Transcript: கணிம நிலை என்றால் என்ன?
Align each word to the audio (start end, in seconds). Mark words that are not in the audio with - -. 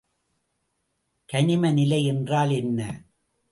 கணிம 1.29 1.71
நிலை 1.71 2.05
என்றால் 2.05 2.49
என்ன? 2.51 2.79